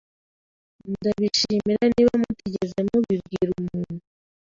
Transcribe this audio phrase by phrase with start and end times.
[0.91, 4.03] Ndabishima niba mutigeze mubibwira umuntu.